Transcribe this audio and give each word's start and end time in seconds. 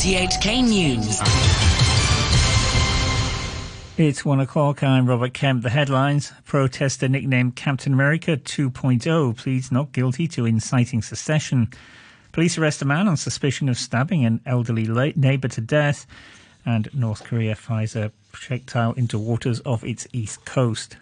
RTHK 0.00 0.66
News. 0.66 1.20
It's 3.98 4.24
one 4.24 4.40
o'clock. 4.40 4.82
I'm 4.82 5.04
Robert 5.04 5.34
Kemp. 5.34 5.62
The 5.62 5.68
headlines 5.68 6.32
Protester 6.46 7.06
nicknamed 7.06 7.54
Captain 7.54 7.92
America 7.92 8.38
2.0 8.38 9.36
pleads 9.36 9.70
not 9.70 9.92
guilty 9.92 10.26
to 10.28 10.46
inciting 10.46 11.02
secession. 11.02 11.68
Police 12.32 12.56
arrest 12.56 12.80
a 12.80 12.86
man 12.86 13.08
on 13.08 13.18
suspicion 13.18 13.68
of 13.68 13.76
stabbing 13.76 14.24
an 14.24 14.40
elderly 14.46 14.86
neighbour 15.16 15.48
to 15.48 15.60
death. 15.60 16.06
And 16.64 16.88
North 16.94 17.24
Korea 17.24 17.54
fires 17.54 17.94
a 17.94 18.10
projectile 18.32 18.94
into 18.94 19.18
waters 19.18 19.60
off 19.66 19.84
its 19.84 20.08
east 20.14 20.46
coast. 20.46 20.96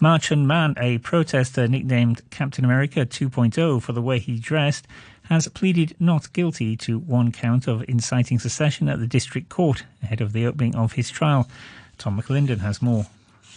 Ma 0.00 0.16
Chun-man, 0.18 0.74
a 0.78 0.98
protester 0.98 1.68
nicknamed 1.68 2.22
Captain 2.30 2.64
America 2.64 3.06
2.0 3.06 3.82
for 3.82 3.92
the 3.92 4.02
way 4.02 4.18
he 4.18 4.38
dressed, 4.38 4.88
has 5.24 5.48
pleaded 5.48 5.96
not 5.98 6.32
guilty 6.32 6.76
to 6.76 6.98
one 6.98 7.32
count 7.32 7.66
of 7.66 7.84
inciting 7.88 8.38
secession 8.38 8.88
at 8.88 9.00
the 9.00 9.06
district 9.06 9.48
court 9.48 9.84
ahead 10.02 10.20
of 10.20 10.32
the 10.32 10.46
opening 10.46 10.74
of 10.74 10.92
his 10.92 11.10
trial. 11.10 11.48
Tom 11.98 12.20
McLinden 12.20 12.60
has 12.60 12.82
more. 12.82 13.06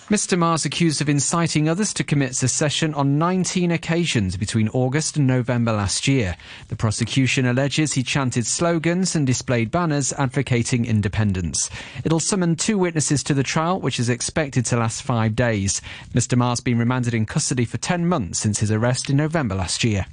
Mr. 0.09 0.37
Ma's 0.37 0.63
accused 0.63 1.01
of 1.01 1.09
inciting 1.09 1.67
others 1.67 1.93
to 1.93 2.01
commit 2.01 2.33
secession 2.33 2.93
on 2.93 3.17
19 3.17 3.71
occasions 3.71 4.37
between 4.37 4.69
August 4.69 5.17
and 5.17 5.27
November 5.27 5.73
last 5.73 6.07
year. 6.07 6.37
The 6.69 6.77
prosecution 6.77 7.45
alleges 7.45 7.91
he 7.91 8.03
chanted 8.03 8.45
slogans 8.45 9.17
and 9.17 9.27
displayed 9.27 9.69
banners 9.69 10.13
advocating 10.13 10.85
independence. 10.85 11.69
It'll 12.05 12.21
summon 12.21 12.55
two 12.55 12.77
witnesses 12.77 13.21
to 13.23 13.33
the 13.33 13.43
trial, 13.43 13.81
which 13.81 13.99
is 13.99 14.07
expected 14.07 14.65
to 14.67 14.77
last 14.77 15.03
five 15.03 15.35
days. 15.35 15.81
Mr. 16.13 16.37
Ma's 16.37 16.61
been 16.61 16.79
remanded 16.79 17.13
in 17.13 17.25
custody 17.25 17.65
for 17.65 17.77
10 17.77 18.07
months 18.07 18.39
since 18.39 18.59
his 18.59 18.71
arrest 18.71 19.09
in 19.09 19.17
November 19.17 19.55
last 19.55 19.83
year. 19.83 20.05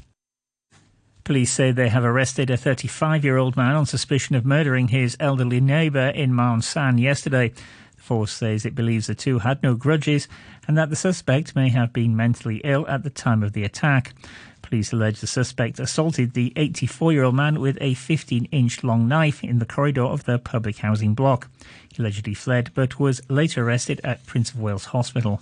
Police 1.24 1.52
say 1.52 1.73
they 1.73 1.88
have 1.88 2.05
arrested 2.05 2.51
a 2.51 2.56
35 2.59 3.24
year 3.24 3.38
old 3.38 3.56
man 3.56 3.75
on 3.75 3.86
suspicion 3.86 4.36
of 4.36 4.44
murdering 4.44 4.89
his 4.89 5.17
elderly 5.19 5.58
neighbour 5.58 6.08
in 6.08 6.34
Ma 6.34 6.53
On 6.53 6.61
Shan 6.61 6.98
yesterday. 6.98 7.48
The 7.97 8.03
force 8.03 8.30
says 8.30 8.67
it 8.67 8.75
believes 8.75 9.06
the 9.06 9.14
two 9.14 9.39
had 9.39 9.62
no 9.62 9.75
grudges 9.75 10.28
and 10.69 10.77
that 10.77 10.91
the 10.91 10.97
suspect 10.97 11.56
may 11.56 11.70
have 11.70 11.95
been 11.95 12.14
mentally 12.14 12.61
ill 12.62 12.86
at 12.89 13.05
the 13.05 13.11
time 13.11 13.42
of 13.42 13.55
the 13.55 13.64
attack. 13.64 14.12
Police 14.61 14.92
allege 14.92 15.20
the 15.20 15.27
suspect 15.27 15.78
assaulted 15.78 16.34
the 16.34 16.52
84 16.56 17.14
year 17.14 17.25
old 17.25 17.34
man 17.34 17.58
with 17.58 17.78
a 17.80 17.95
15 17.95 18.45
inch 18.52 18.84
long 18.84 19.08
knife 19.08 19.42
in 19.42 19.61
the 19.61 19.67
corridor 19.67 20.05
of 20.05 20.25
the 20.25 20.39
public 20.39 20.77
housing 20.77 21.14
block. 21.14 21.48
He 21.91 22.02
allegedly 22.02 22.34
fled 22.34 22.70
but 22.75 23.00
was 23.00 23.22
later 23.30 23.67
arrested 23.67 23.98
at 24.05 24.27
Prince 24.27 24.50
of 24.50 24.61
Wales 24.61 24.84
Hospital. 24.86 25.41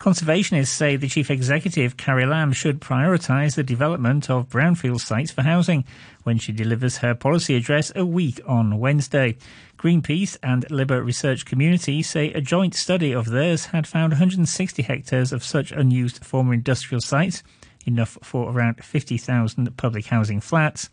Conservationists 0.00 0.68
say 0.68 0.96
the 0.96 1.08
chief 1.08 1.30
executive, 1.30 1.98
Carrie 1.98 2.24
Lam, 2.24 2.54
should 2.54 2.80
prioritise 2.80 3.54
the 3.54 3.62
development 3.62 4.30
of 4.30 4.48
brownfield 4.48 4.98
sites 4.98 5.30
for 5.30 5.42
housing 5.42 5.84
when 6.22 6.38
she 6.38 6.52
delivers 6.52 6.96
her 6.96 7.14
policy 7.14 7.54
address 7.54 7.92
a 7.94 8.06
week 8.06 8.40
on 8.46 8.78
Wednesday. 8.78 9.36
Greenpeace 9.76 10.38
and 10.42 10.64
Liber 10.70 11.02
Research 11.02 11.44
Community 11.44 12.02
say 12.02 12.32
a 12.32 12.40
joint 12.40 12.74
study 12.74 13.12
of 13.12 13.26
theirs 13.26 13.66
had 13.66 13.86
found 13.86 14.14
160 14.14 14.82
hectares 14.82 15.34
of 15.34 15.44
such 15.44 15.70
unused 15.70 16.24
former 16.24 16.54
industrial 16.54 17.02
sites, 17.02 17.42
enough 17.84 18.16
for 18.22 18.50
around 18.50 18.82
50,000 18.82 19.76
public 19.76 20.06
housing 20.06 20.40
flats. 20.40 20.88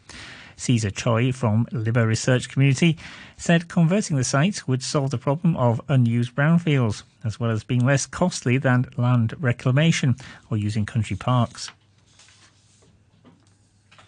Caesar 0.57 0.89
Choi 0.89 1.31
from 1.31 1.67
Liber 1.71 2.05
Research 2.05 2.49
Community 2.49 2.97
said 3.37 3.69
converting 3.69 4.17
the 4.17 4.23
site 4.23 4.67
would 4.67 4.83
solve 4.83 5.11
the 5.11 5.17
problem 5.17 5.55
of 5.55 5.79
unused 5.87 6.35
brownfields, 6.35 7.03
as 7.23 7.39
well 7.39 7.51
as 7.51 7.63
being 7.63 7.85
less 7.85 8.05
costly 8.05 8.57
than 8.57 8.85
land 8.97 9.33
reclamation 9.39 10.15
or 10.49 10.57
using 10.57 10.85
country 10.85 11.15
parks. 11.15 11.71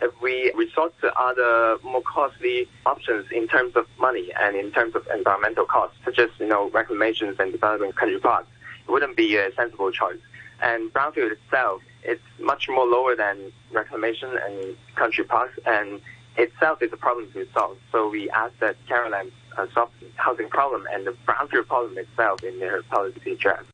If 0.02 0.12
we 0.22 0.52
resort 0.56 0.94
to 1.02 1.14
other 1.20 1.78
more 1.84 2.02
costly 2.02 2.68
options 2.86 3.26
in 3.32 3.48
terms 3.48 3.76
of 3.76 3.86
money 4.00 4.32
and 4.40 4.56
in 4.56 4.72
terms 4.72 4.96
of 4.96 5.08
environmental 5.14 5.66
costs, 5.66 5.98
such 6.06 6.20
as 6.20 6.30
you 6.40 6.48
know 6.48 6.70
reclamations 6.70 7.36
and 7.40 7.52
developing 7.52 7.92
country 7.92 8.20
parks, 8.20 8.48
it 8.88 8.92
wouldn't 8.92 9.18
be 9.18 9.36
a 9.36 9.54
sensible 9.56 9.92
choice. 9.92 10.20
And 10.62 10.92
brownfield 10.94 11.32
itself, 11.32 11.82
it's 12.04 12.22
much 12.40 12.70
more 12.70 12.86
lower 12.86 13.16
than 13.16 13.52
reclamation 13.72 14.38
and 14.46 14.76
country 14.96 15.26
parks, 15.26 15.58
and 15.66 16.02
itself 16.40 16.82
is 16.82 16.92
a 16.94 16.98
problem 16.98 17.32
to 17.34 17.46
solve. 17.54 17.78
So 17.92 18.10
we 18.10 18.30
ask 18.30 18.54
that 18.60 18.76
Carrie 18.88 19.10
Lam 19.10 19.32
uh, 19.58 19.68
solve 19.74 19.92
the 20.00 20.08
housing 20.16 20.50
problem 20.50 20.86
and 20.92 21.06
the 21.06 21.16
brownfield 21.28 21.68
problem 21.68 21.98
itself 21.98 22.44
in 22.44 22.60
their 22.60 22.82
policy 22.84 23.36
draft. 23.36 23.66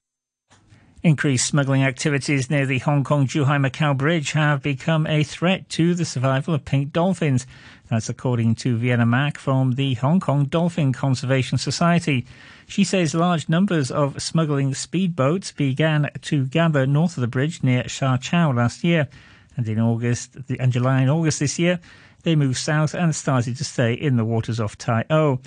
Increased 1.04 1.46
smuggling 1.46 1.84
activities 1.84 2.50
near 2.50 2.66
the 2.66 2.80
Hong 2.80 3.04
Kong 3.04 3.28
Zhuhai 3.28 3.64
Macau 3.64 3.96
Bridge 3.96 4.32
have 4.32 4.64
become 4.64 5.06
a 5.06 5.22
threat 5.24 5.70
to 5.70 5.94
the 5.94 6.04
survival 6.04 6.56
of 6.56 6.66
pink 6.66 6.92
dolphins. 6.92 7.46
That's 7.92 8.10
according 8.10 8.56
to 8.56 8.76
Vienna 8.76 9.06
Mack 9.06 9.38
from 9.38 9.74
the 9.74 9.94
Hong 9.96 10.20
Kong 10.20 10.46
Dolphin 10.46 10.94
Conservation 10.94 11.60
Society. 11.60 12.26
She 12.66 12.84
says 12.84 13.14
large 13.14 13.48
numbers 13.48 13.92
of 13.92 14.20
smuggling 14.20 14.72
speedboats 14.72 15.56
began 15.56 16.10
to 16.24 16.48
gather 16.48 16.88
north 16.88 17.18
of 17.18 17.22
the 17.22 17.28
bridge 17.28 17.62
near 17.62 17.88
Sha 17.88 18.18
Chau 18.18 18.52
last 18.52 18.84
year. 18.84 19.08
And 19.56 19.70
in 19.70 19.80
August, 19.80 20.38
and 20.60 20.72
July 20.72 21.02
and 21.02 21.12
August 21.12 21.40
this 21.40 21.60
year, 21.60 21.80
they 22.26 22.36
moved 22.36 22.58
south 22.58 22.94
and 22.94 23.16
started 23.16 23.56
to 23.56 23.64
stay 23.64 23.94
in 23.94 24.18
the 24.18 24.26
waters 24.26 24.60
off 24.60 24.78
Tai 24.78 25.06
O. 25.10 25.40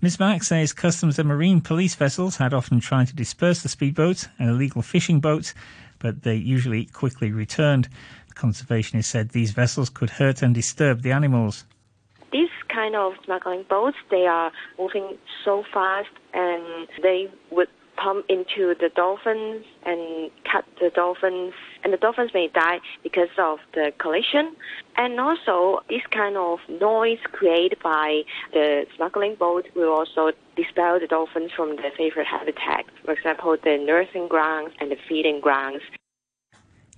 Ms. 0.00 0.18
Mack 0.18 0.42
says 0.42 0.72
customs 0.72 1.18
and 1.18 1.28
marine 1.28 1.60
police 1.60 1.94
vessels 1.94 2.38
had 2.38 2.52
often 2.52 2.80
tried 2.80 3.06
to 3.06 3.14
disperse 3.14 3.62
the 3.62 3.68
speedboats 3.68 4.26
and 4.38 4.50
illegal 4.50 4.82
fishing 4.82 5.20
boats, 5.20 5.54
but 6.00 6.22
they 6.22 6.34
usually 6.34 6.86
quickly 6.86 7.30
returned. 7.30 7.88
The 8.26 8.34
conservationist 8.34 9.04
said 9.04 9.28
these 9.28 9.52
vessels 9.52 9.90
could 9.90 10.10
hurt 10.10 10.42
and 10.42 10.54
disturb 10.54 11.02
the 11.02 11.12
animals. 11.12 11.64
These 12.32 12.50
kind 12.68 12.96
of 12.96 13.12
smuggling 13.24 13.64
boats, 13.68 13.98
they 14.10 14.26
are 14.26 14.50
moving 14.78 15.18
so 15.44 15.62
fast 15.72 16.08
and 16.32 16.88
they 17.02 17.28
would 17.50 17.68
pump 18.02 18.26
into 18.28 18.74
the 18.80 18.90
dolphins 18.94 19.64
and 19.84 20.30
cut 20.50 20.64
the 20.80 20.90
dolphins, 20.90 21.52
and 21.84 21.92
the 21.92 21.96
dolphins 21.96 22.32
may 22.34 22.48
die 22.48 22.80
because 23.02 23.28
of 23.38 23.58
the 23.74 23.92
collision. 23.98 24.56
And 24.96 25.20
also, 25.20 25.80
this 25.88 26.02
kind 26.10 26.36
of 26.36 26.58
noise 26.68 27.18
created 27.30 27.78
by 27.82 28.22
the 28.52 28.86
smuggling 28.96 29.36
boat 29.36 29.66
will 29.74 29.92
also 29.92 30.32
dispel 30.56 30.98
the 30.98 31.06
dolphins 31.06 31.52
from 31.56 31.76
their 31.76 31.92
favorite 31.96 32.26
habitat, 32.26 32.86
for 33.04 33.12
example, 33.12 33.56
the 33.62 33.78
nursing 33.78 34.28
grounds 34.28 34.74
and 34.80 34.90
the 34.90 34.96
feeding 35.08 35.40
grounds. 35.40 35.82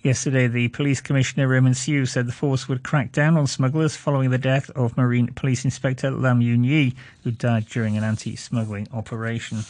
Yesterday, 0.03 0.49
the 0.49 0.69
police 0.69 1.01
commissioner 1.01 1.49
Raymond 1.49 1.79
Siu 1.79 2.05
said 2.05 2.27
the 2.27 2.33
force 2.33 2.69
would 2.69 2.83
crack 2.83 3.11
down 3.11 3.39
on 3.39 3.47
smugglers 3.47 3.97
following 3.97 4.31
the 4.31 4.37
death 4.37 4.69
of 4.71 4.99
Marine 4.99 5.29
Police 5.29 5.65
Inspector 5.65 6.11
Lam 6.11 6.43
Yun 6.43 6.63
Yi, 6.63 6.95
who 7.23 7.31
died 7.31 7.65
during 7.67 7.97
an 7.97 8.05
anti-smuggling 8.05 8.87
operation. 8.93 9.61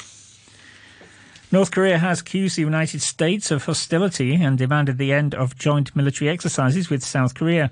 North 1.54 1.70
Korea 1.70 1.98
has 1.98 2.20
accused 2.20 2.56
the 2.56 2.62
United 2.62 3.00
States 3.00 3.52
of 3.52 3.64
hostility 3.64 4.34
and 4.34 4.58
demanded 4.58 4.98
the 4.98 5.12
end 5.12 5.36
of 5.36 5.54
joint 5.56 5.94
military 5.94 6.28
exercises 6.28 6.90
with 6.90 7.04
South 7.04 7.36
Korea. 7.36 7.70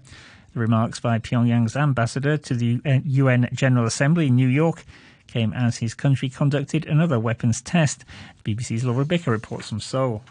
The 0.54 0.60
remarks 0.60 1.00
by 1.00 1.18
Pyongyang's 1.18 1.74
ambassador 1.74 2.36
to 2.36 2.54
the 2.54 2.80
UN 2.84 3.48
General 3.52 3.84
Assembly 3.84 4.28
in 4.28 4.36
New 4.36 4.46
York 4.46 4.84
came 5.26 5.52
as 5.52 5.78
his 5.78 5.94
country 5.94 6.28
conducted 6.28 6.86
another 6.86 7.18
weapons 7.18 7.60
test. 7.60 8.04
BBC's 8.44 8.84
Laura 8.84 9.04
Bicker 9.04 9.32
reports 9.32 9.70
from 9.70 9.80
Seoul. 9.80 10.22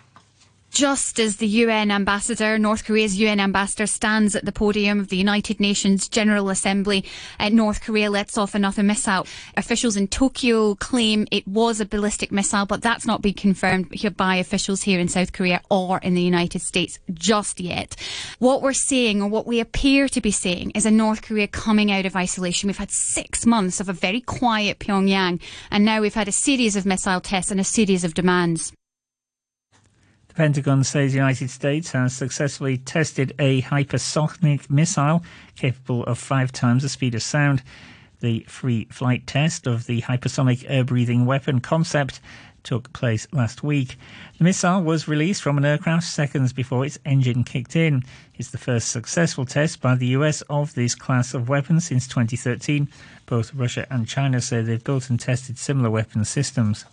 Just 0.71 1.19
as 1.19 1.35
the 1.35 1.47
UN 1.47 1.91
ambassador, 1.91 2.57
North 2.57 2.85
Korea's 2.85 3.19
UN 3.19 3.41
ambassador, 3.41 3.85
stands 3.85 4.37
at 4.37 4.45
the 4.45 4.53
podium 4.53 5.01
of 5.01 5.09
the 5.09 5.17
United 5.17 5.59
Nations 5.59 6.07
General 6.07 6.49
Assembly, 6.49 7.03
North 7.51 7.81
Korea 7.81 8.09
lets 8.09 8.37
off 8.37 8.55
another 8.55 8.81
missile. 8.81 9.27
Officials 9.57 9.97
in 9.97 10.07
Tokyo 10.07 10.75
claim 10.75 11.27
it 11.29 11.45
was 11.45 11.81
a 11.81 11.85
ballistic 11.85 12.31
missile, 12.31 12.65
but 12.65 12.81
that's 12.81 13.05
not 13.05 13.21
been 13.21 13.33
confirmed 13.33 13.93
by 14.15 14.37
officials 14.37 14.83
here 14.83 14.97
in 14.97 15.09
South 15.09 15.33
Korea 15.33 15.59
or 15.69 15.97
in 15.99 16.13
the 16.13 16.21
United 16.21 16.61
States 16.61 16.99
just 17.13 17.59
yet. 17.59 17.97
What 18.39 18.61
we're 18.61 18.71
seeing, 18.71 19.21
or 19.21 19.27
what 19.27 19.45
we 19.45 19.59
appear 19.59 20.07
to 20.07 20.21
be 20.21 20.31
seeing, 20.31 20.71
is 20.71 20.85
a 20.85 20.91
North 20.91 21.21
Korea 21.21 21.47
coming 21.47 21.91
out 21.91 22.05
of 22.05 22.15
isolation. 22.15 22.67
We've 22.67 22.77
had 22.77 22.91
six 22.91 23.45
months 23.45 23.81
of 23.81 23.89
a 23.89 23.93
very 23.93 24.21
quiet 24.21 24.79
Pyongyang, 24.79 25.41
and 25.69 25.83
now 25.83 25.99
we've 25.99 26.13
had 26.13 26.29
a 26.29 26.31
series 26.31 26.77
of 26.77 26.85
missile 26.85 27.19
tests 27.19 27.51
and 27.51 27.59
a 27.59 27.65
series 27.65 28.05
of 28.05 28.13
demands. 28.13 28.71
The 30.31 30.35
Pentagon 30.35 30.85
says 30.85 31.11
the 31.11 31.17
United 31.17 31.49
States 31.49 31.91
has 31.91 32.15
successfully 32.15 32.77
tested 32.77 33.35
a 33.37 33.63
hypersonic 33.63 34.69
missile 34.69 35.25
capable 35.57 36.05
of 36.05 36.17
five 36.17 36.53
times 36.53 36.83
the 36.83 36.89
speed 36.89 37.15
of 37.15 37.21
sound. 37.21 37.61
The 38.21 38.45
free 38.47 38.85
flight 38.85 39.27
test 39.27 39.67
of 39.67 39.87
the 39.87 40.03
hypersonic 40.03 40.63
air 40.69 40.85
breathing 40.85 41.25
weapon 41.25 41.59
concept 41.59 42.21
took 42.63 42.93
place 42.93 43.27
last 43.33 43.61
week. 43.61 43.97
The 44.37 44.45
missile 44.45 44.81
was 44.81 45.05
released 45.05 45.41
from 45.41 45.57
an 45.57 45.65
aircraft 45.65 46.05
seconds 46.05 46.53
before 46.53 46.85
its 46.85 46.97
engine 47.05 47.43
kicked 47.43 47.75
in. 47.75 48.01
It's 48.35 48.51
the 48.51 48.57
first 48.57 48.87
successful 48.87 49.43
test 49.43 49.81
by 49.81 49.95
the 49.95 50.07
US 50.15 50.43
of 50.43 50.75
this 50.75 50.95
class 50.95 51.33
of 51.33 51.49
weapons 51.49 51.87
since 51.87 52.07
2013. 52.07 52.87
Both 53.25 53.53
Russia 53.53 53.85
and 53.89 54.07
China 54.07 54.39
say 54.39 54.61
they've 54.61 54.81
built 54.81 55.09
and 55.09 55.19
tested 55.19 55.57
similar 55.57 55.89
weapon 55.89 56.23
systems. 56.23 56.85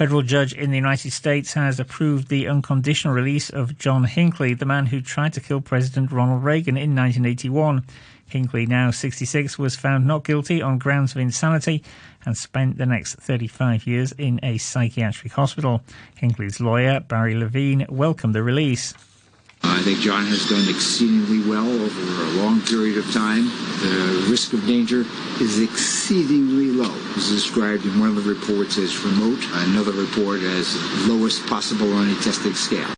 Federal 0.00 0.22
judge 0.22 0.54
in 0.54 0.70
the 0.70 0.78
United 0.78 1.10
States 1.10 1.52
has 1.52 1.78
approved 1.78 2.28
the 2.28 2.48
unconditional 2.48 3.12
release 3.12 3.50
of 3.50 3.76
John 3.76 4.04
Hinckley, 4.04 4.54
the 4.54 4.64
man 4.64 4.86
who 4.86 5.02
tried 5.02 5.34
to 5.34 5.42
kill 5.42 5.60
President 5.60 6.10
Ronald 6.10 6.42
Reagan 6.42 6.78
in 6.78 6.96
1981. 6.96 7.84
Hinckley, 8.24 8.64
now 8.64 8.92
66, 8.92 9.58
was 9.58 9.76
found 9.76 10.06
not 10.06 10.24
guilty 10.24 10.62
on 10.62 10.78
grounds 10.78 11.12
of 11.12 11.18
insanity 11.18 11.84
and 12.24 12.34
spent 12.34 12.78
the 12.78 12.86
next 12.86 13.16
35 13.16 13.86
years 13.86 14.12
in 14.12 14.40
a 14.42 14.56
psychiatric 14.56 15.34
hospital. 15.34 15.82
Hinckley's 16.16 16.60
lawyer, 16.60 17.00
Barry 17.00 17.34
Levine, 17.34 17.84
welcomed 17.90 18.34
the 18.34 18.42
release. 18.42 18.94
I 19.62 19.82
think 19.82 20.00
John 20.00 20.26
has 20.26 20.48
done 20.48 20.68
exceedingly 20.68 21.48
well 21.48 21.68
over 21.68 22.24
a 22.24 22.42
long 22.42 22.60
period 22.62 22.98
of 22.98 23.10
time. 23.12 23.44
The 23.80 24.26
risk 24.28 24.52
of 24.52 24.66
danger 24.66 25.04
is 25.40 25.58
exceedingly 25.58 26.66
low. 26.66 26.94
It's 27.16 27.30
described 27.30 27.86
in 27.86 27.98
one 27.98 28.10
of 28.10 28.24
the 28.24 28.34
reports 28.34 28.76
as 28.78 28.98
remote, 29.04 29.40
another 29.68 29.92
report 29.92 30.40
as 30.40 30.76
lowest 31.08 31.46
possible 31.46 31.92
on 31.94 32.10
a 32.10 32.14
testing 32.16 32.54
scale. 32.54 32.88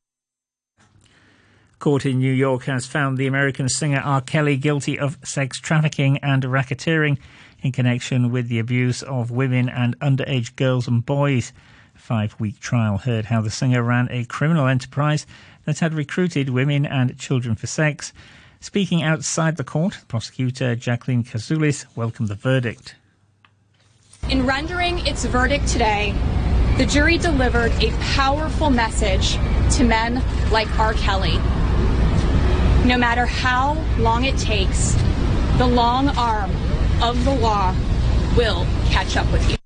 Court 1.78 2.06
in 2.06 2.18
New 2.18 2.32
York 2.32 2.64
has 2.64 2.86
found 2.86 3.18
the 3.18 3.26
American 3.26 3.68
singer 3.68 4.00
R. 4.04 4.20
Kelly 4.20 4.56
guilty 4.56 4.98
of 4.98 5.18
sex 5.24 5.58
trafficking 5.58 6.18
and 6.18 6.44
racketeering 6.44 7.18
in 7.60 7.72
connection 7.72 8.30
with 8.30 8.48
the 8.48 8.58
abuse 8.60 9.02
of 9.02 9.30
women 9.30 9.68
and 9.68 9.98
underage 10.00 10.54
girls 10.56 10.86
and 10.86 11.04
boys. 11.04 11.52
Five 11.94 12.34
week 12.40 12.58
trial 12.58 12.98
heard 12.98 13.26
how 13.26 13.40
the 13.40 13.50
singer 13.50 13.82
ran 13.82 14.08
a 14.10 14.24
criminal 14.24 14.66
enterprise 14.66 15.26
that 15.64 15.78
had 15.78 15.94
recruited 15.94 16.50
women 16.50 16.86
and 16.86 17.18
children 17.18 17.54
for 17.54 17.66
sex. 17.66 18.12
Speaking 18.60 19.02
outside 19.02 19.56
the 19.56 19.64
court, 19.64 19.98
prosecutor 20.08 20.76
Jacquelyn 20.76 21.24
Kasulis 21.24 21.84
welcomed 21.96 22.28
the 22.28 22.34
verdict. 22.34 22.94
In 24.30 24.46
rendering 24.46 25.04
its 25.06 25.24
verdict 25.24 25.66
today, 25.66 26.14
the 26.78 26.86
jury 26.86 27.18
delivered 27.18 27.72
a 27.82 27.90
powerful 28.14 28.70
message 28.70 29.32
to 29.76 29.84
men 29.84 30.22
like 30.50 30.68
R. 30.78 30.94
Kelly. 30.94 31.38
No 32.86 32.96
matter 32.96 33.26
how 33.26 33.74
long 33.98 34.24
it 34.24 34.38
takes, 34.38 34.94
the 35.58 35.66
long 35.66 36.08
arm 36.10 36.50
of 37.02 37.24
the 37.24 37.34
law 37.34 37.74
will 38.36 38.64
catch 38.90 39.16
up 39.16 39.30
with 39.32 39.50
you. 39.50 39.61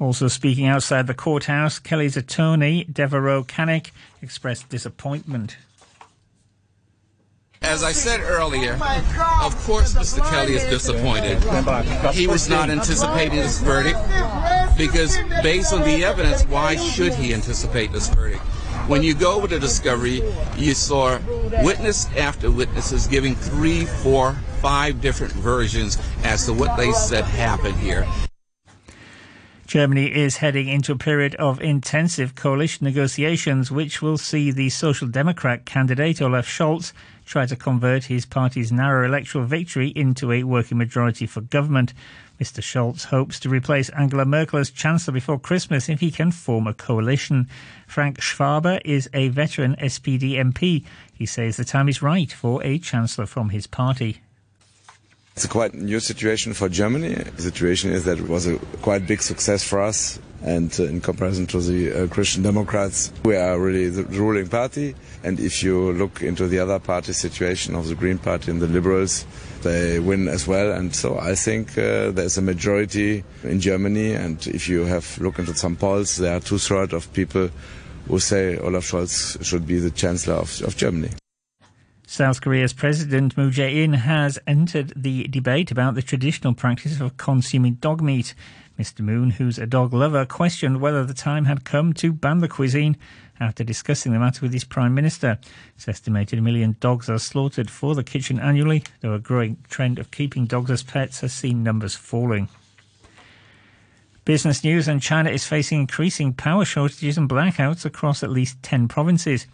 Also 0.00 0.28
speaking 0.28 0.66
outside 0.66 1.06
the 1.06 1.14
courthouse, 1.14 1.78
Kelly's 1.78 2.16
attorney, 2.16 2.84
Deveraux 2.84 3.42
Cannick, 3.44 3.90
expressed 4.22 4.68
disappointment. 4.68 5.56
As 7.62 7.82
I 7.82 7.90
said 7.90 8.20
earlier, 8.20 8.74
of 9.42 9.56
course 9.64 9.94
Mr. 9.94 10.28
Kelly 10.30 10.54
is 10.54 10.64
disappointed. 10.70 11.42
He 12.14 12.28
was 12.28 12.48
not 12.48 12.70
anticipating 12.70 13.36
this 13.36 13.60
verdict 13.60 13.98
because 14.78 15.18
based 15.42 15.72
on 15.72 15.82
the 15.82 16.04
evidence, 16.04 16.44
why 16.44 16.76
should 16.76 17.12
he 17.14 17.34
anticipate 17.34 17.90
this 17.90 18.08
verdict? 18.08 18.40
When 18.86 19.02
you 19.02 19.12
go 19.14 19.34
over 19.34 19.48
the 19.48 19.58
discovery, 19.58 20.22
you 20.56 20.72
saw 20.72 21.18
witness 21.62 22.06
after 22.16 22.50
witnesses 22.50 23.08
giving 23.08 23.34
three, 23.34 23.84
four, 23.84 24.34
five 24.62 25.00
different 25.00 25.32
versions 25.32 25.98
as 26.22 26.46
to 26.46 26.52
what 26.52 26.76
they 26.76 26.92
said 26.92 27.24
happened 27.24 27.76
here. 27.76 28.06
Germany 29.68 30.06
is 30.06 30.38
heading 30.38 30.66
into 30.66 30.92
a 30.92 30.96
period 30.96 31.34
of 31.34 31.60
intensive 31.60 32.34
coalition 32.34 32.86
negotiations, 32.86 33.70
which 33.70 34.00
will 34.00 34.16
see 34.16 34.50
the 34.50 34.70
Social 34.70 35.06
Democrat 35.06 35.66
candidate 35.66 36.22
Olaf 36.22 36.48
Scholz 36.48 36.94
try 37.26 37.44
to 37.44 37.54
convert 37.54 38.04
his 38.04 38.24
party's 38.24 38.72
narrow 38.72 39.06
electoral 39.06 39.44
victory 39.44 39.88
into 39.88 40.32
a 40.32 40.44
working 40.44 40.78
majority 40.78 41.26
for 41.26 41.42
government. 41.42 41.92
Mr. 42.40 42.62
Scholz 42.62 43.04
hopes 43.04 43.38
to 43.40 43.50
replace 43.50 43.90
Angela 43.90 44.24
Merkel 44.24 44.58
as 44.58 44.70
Chancellor 44.70 45.12
before 45.12 45.38
Christmas 45.38 45.90
if 45.90 46.00
he 46.00 46.10
can 46.10 46.32
form 46.32 46.66
a 46.66 46.72
coalition. 46.72 47.46
Frank 47.86 48.20
Schwabe 48.20 48.80
is 48.86 49.10
a 49.12 49.28
veteran 49.28 49.76
SPD 49.76 50.36
MP. 50.36 50.86
He 51.12 51.26
says 51.26 51.58
the 51.58 51.64
time 51.66 51.90
is 51.90 52.00
right 52.00 52.32
for 52.32 52.64
a 52.64 52.78
Chancellor 52.78 53.26
from 53.26 53.50
his 53.50 53.66
party. 53.66 54.22
It's 55.38 55.44
a 55.44 55.48
quite 55.48 55.72
new 55.72 56.00
situation 56.00 56.52
for 56.52 56.68
Germany. 56.68 57.14
The 57.14 57.42
situation 57.42 57.92
is 57.92 58.02
that 58.06 58.18
it 58.18 58.28
was 58.28 58.48
a 58.48 58.56
quite 58.82 59.06
big 59.06 59.22
success 59.22 59.62
for 59.62 59.80
us. 59.80 60.18
And 60.42 60.74
uh, 60.80 60.86
in 60.86 61.00
comparison 61.00 61.46
to 61.46 61.60
the 61.60 61.92
uh, 61.92 62.06
Christian 62.08 62.42
Democrats, 62.42 63.12
we 63.24 63.36
are 63.36 63.56
really 63.56 63.88
the 63.88 64.02
ruling 64.02 64.48
party. 64.48 64.96
And 65.22 65.38
if 65.38 65.62
you 65.62 65.92
look 65.92 66.24
into 66.24 66.48
the 66.48 66.58
other 66.58 66.80
party 66.80 67.12
situation 67.12 67.76
of 67.76 67.86
the 67.86 67.94
Green 67.94 68.18
Party 68.18 68.50
and 68.50 68.60
the 68.60 68.66
Liberals, 68.66 69.26
they 69.62 70.00
win 70.00 70.26
as 70.26 70.48
well. 70.48 70.72
And 70.72 70.92
so 70.92 71.20
I 71.20 71.36
think 71.36 71.78
uh, 71.78 72.10
there's 72.10 72.36
a 72.36 72.42
majority 72.42 73.22
in 73.44 73.60
Germany. 73.60 74.14
And 74.14 74.44
if 74.48 74.68
you 74.68 74.86
have 74.86 75.20
looked 75.20 75.38
into 75.38 75.54
some 75.54 75.76
polls, 75.76 76.16
there 76.16 76.36
are 76.36 76.40
two 76.40 76.58
thirds 76.58 76.92
of 76.92 77.12
people 77.12 77.48
who 78.08 78.18
say 78.18 78.58
Olaf 78.58 78.90
Scholz 78.90 79.40
should 79.44 79.68
be 79.68 79.78
the 79.78 79.92
Chancellor 79.92 80.34
of, 80.34 80.60
of 80.62 80.76
Germany. 80.76 81.10
South 82.10 82.40
Korea's 82.40 82.72
President 82.72 83.36
Moon 83.36 83.50
Jae-in 83.50 83.92
has 83.92 84.38
entered 84.46 84.94
the 84.96 85.24
debate 85.24 85.70
about 85.70 85.94
the 85.94 86.00
traditional 86.00 86.54
practice 86.54 87.02
of 87.02 87.18
consuming 87.18 87.74
dog 87.74 88.00
meat. 88.00 88.34
Mr. 88.78 89.00
Moon, 89.00 89.28
who's 89.28 89.58
a 89.58 89.66
dog 89.66 89.92
lover, 89.92 90.24
questioned 90.24 90.80
whether 90.80 91.04
the 91.04 91.12
time 91.12 91.44
had 91.44 91.66
come 91.66 91.92
to 91.92 92.10
ban 92.10 92.38
the 92.38 92.48
cuisine 92.48 92.96
after 93.38 93.62
discussing 93.62 94.12
the 94.12 94.18
matter 94.18 94.40
with 94.40 94.54
his 94.54 94.64
Prime 94.64 94.94
Minister. 94.94 95.38
It's 95.76 95.86
estimated 95.86 96.38
a 96.38 96.42
million 96.42 96.76
dogs 96.80 97.10
are 97.10 97.18
slaughtered 97.18 97.70
for 97.70 97.94
the 97.94 98.02
kitchen 98.02 98.40
annually, 98.40 98.84
though 99.00 99.12
a 99.12 99.18
growing 99.18 99.58
trend 99.68 99.98
of 99.98 100.10
keeping 100.10 100.46
dogs 100.46 100.70
as 100.70 100.82
pets 100.82 101.20
has 101.20 101.34
seen 101.34 101.62
numbers 101.62 101.94
falling. 101.94 102.48
Business 104.24 104.64
news 104.64 104.88
and 104.88 105.02
China 105.02 105.28
is 105.28 105.46
facing 105.46 105.80
increasing 105.80 106.32
power 106.32 106.64
shortages 106.64 107.18
and 107.18 107.28
blackouts 107.28 107.84
across 107.84 108.22
at 108.22 108.30
least 108.30 108.62
10 108.62 108.88
provinces 108.88 109.46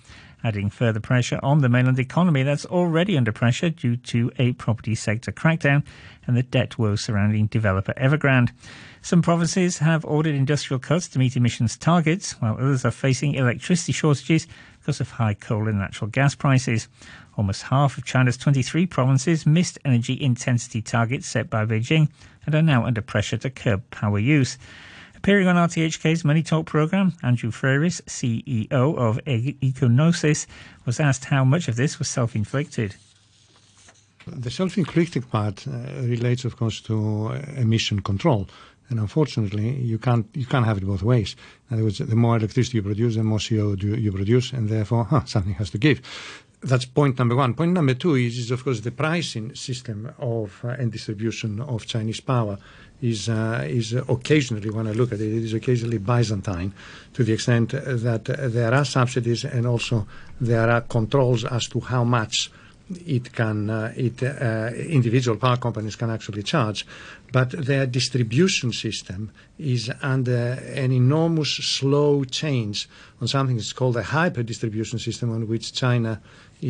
adding 0.44 0.70
further 0.70 1.00
pressure 1.00 1.40
on 1.42 1.60
the 1.60 1.68
mainland 1.68 1.98
economy 1.98 2.42
that's 2.42 2.66
already 2.66 3.16
under 3.16 3.32
pressure 3.32 3.70
due 3.70 3.96
to 3.96 4.30
a 4.38 4.52
property 4.52 4.94
sector 4.94 5.32
crackdown 5.32 5.82
and 6.26 6.36
the 6.36 6.42
debt 6.42 6.78
woes 6.78 7.00
surrounding 7.00 7.46
developer 7.46 7.94
Evergrande. 7.94 8.52
Some 9.02 9.22
provinces 9.22 9.78
have 9.78 10.04
ordered 10.04 10.34
industrial 10.34 10.78
cuts 10.78 11.08
to 11.08 11.18
meet 11.18 11.36
emissions 11.36 11.76
targets, 11.76 12.32
while 12.40 12.54
others 12.54 12.84
are 12.84 12.90
facing 12.90 13.34
electricity 13.34 13.92
shortages 13.92 14.46
because 14.80 15.00
of 15.00 15.10
high 15.10 15.34
coal 15.34 15.68
and 15.68 15.78
natural 15.78 16.10
gas 16.10 16.34
prices. 16.34 16.88
Almost 17.36 17.64
half 17.64 17.98
of 17.98 18.04
China's 18.04 18.36
23 18.36 18.86
provinces 18.86 19.46
missed 19.46 19.78
energy 19.84 20.20
intensity 20.20 20.80
targets 20.82 21.26
set 21.26 21.50
by 21.50 21.66
Beijing 21.66 22.08
and 22.46 22.54
are 22.54 22.62
now 22.62 22.84
under 22.84 23.02
pressure 23.02 23.38
to 23.38 23.50
curb 23.50 23.82
power 23.90 24.18
use. 24.18 24.58
Appearing 25.24 25.48
on 25.48 25.56
RTHK's 25.56 26.22
Money 26.22 26.42
Talk 26.42 26.66
programme, 26.66 27.14
Andrew 27.22 27.50
Freris, 27.50 28.02
CEO 28.02 28.70
of 28.70 29.18
Ecognosis, 29.24 30.46
was 30.84 31.00
asked 31.00 31.24
how 31.24 31.42
much 31.44 31.66
of 31.66 31.76
this 31.76 31.98
was 31.98 32.08
self 32.08 32.36
inflicted. 32.36 32.94
The 34.26 34.50
self 34.50 34.76
inflicted 34.76 35.30
part 35.30 35.66
uh, 35.66 35.70
relates, 36.02 36.44
of 36.44 36.58
course, 36.58 36.82
to 36.82 37.28
uh, 37.28 37.40
emission 37.56 38.02
control. 38.02 38.48
And 38.90 39.00
unfortunately, 39.00 39.70
you 39.80 39.98
can't 39.98 40.26
you 40.34 40.44
can't 40.44 40.66
have 40.66 40.76
it 40.76 40.86
both 40.86 41.02
ways. 41.02 41.36
In 41.70 41.76
other 41.76 41.84
words, 41.84 41.98
the 41.98 42.16
more 42.16 42.36
electricity 42.36 42.76
you 42.76 42.82
produce, 42.82 43.16
the 43.16 43.24
more 43.24 43.38
CO2 43.38 43.98
you 43.98 44.12
produce, 44.12 44.52
and 44.52 44.68
therefore 44.68 45.04
huh, 45.04 45.24
something 45.24 45.54
has 45.54 45.70
to 45.70 45.78
give. 45.78 46.02
That's 46.64 46.86
point 46.86 47.18
number 47.18 47.36
one. 47.36 47.52
Point 47.52 47.74
number 47.74 47.92
two 47.92 48.14
is, 48.14 48.38
is 48.38 48.50
of 48.50 48.64
course, 48.64 48.80
the 48.80 48.90
pricing 48.90 49.54
system 49.54 50.10
of 50.18 50.64
uh, 50.64 50.68
and 50.68 50.90
distribution 50.90 51.60
of 51.60 51.84
Chinese 51.84 52.20
power 52.20 52.56
is 53.02 53.28
uh, 53.28 53.66
is 53.68 53.92
occasionally, 53.92 54.70
when 54.70 54.86
I 54.86 54.92
look 54.92 55.12
at 55.12 55.20
it, 55.20 55.28
it 55.28 55.44
is 55.44 55.52
occasionally 55.52 55.98
Byzantine, 55.98 56.72
to 57.12 57.22
the 57.22 57.34
extent 57.34 57.72
that 57.72 58.24
there 58.24 58.72
are 58.72 58.84
subsidies 58.86 59.44
and 59.44 59.66
also 59.66 60.06
there 60.40 60.70
are 60.70 60.80
controls 60.80 61.44
as 61.44 61.68
to 61.68 61.80
how 61.80 62.02
much 62.02 62.50
it 63.06 63.32
can 63.32 63.70
uh, 63.70 63.92
it 63.96 64.22
uh, 64.22 64.70
individual 64.74 65.38
power 65.38 65.56
companies 65.56 65.96
can 65.96 66.10
actually 66.10 66.42
charge 66.42 66.86
but 67.32 67.50
their 67.50 67.86
distribution 67.86 68.72
system 68.72 69.30
is 69.58 69.90
under 70.02 70.58
an 70.74 70.92
enormous 70.92 71.54
slow 71.54 72.24
change 72.24 72.88
on 73.22 73.28
something 73.28 73.56
that's 73.56 73.72
called 73.72 73.96
a 73.96 74.02
hyper 74.02 74.42
distribution 74.42 74.98
system 74.98 75.32
on 75.32 75.48
which 75.48 75.72
China 75.72 76.20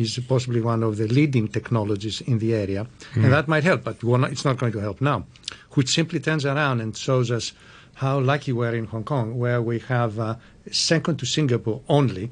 is 0.01 0.19
possibly 0.27 0.61
one 0.61 0.83
of 0.83 0.97
the 0.97 1.07
leading 1.07 1.47
technologies 1.47 2.21
in 2.21 2.39
the 2.39 2.53
area 2.53 2.85
mm. 3.13 3.23
and 3.23 3.33
that 3.33 3.47
might 3.47 3.63
help 3.63 3.83
but 3.83 4.03
not, 4.03 4.31
it's 4.31 4.45
not 4.45 4.57
going 4.57 4.71
to 4.71 4.79
help 4.79 5.01
now 5.01 5.25
which 5.71 5.89
simply 5.89 6.19
turns 6.19 6.45
around 6.45 6.81
and 6.81 6.97
shows 6.97 7.31
us 7.31 7.53
how 7.95 8.19
lucky 8.19 8.51
we 8.51 8.67
are 8.67 8.75
in 8.75 8.85
Hong 8.85 9.03
Kong 9.03 9.37
where 9.37 9.61
we 9.61 9.79
have 9.79 10.19
uh, 10.19 10.35
second 10.71 11.17
to 11.17 11.25
Singapore 11.25 11.81
only 11.87 12.31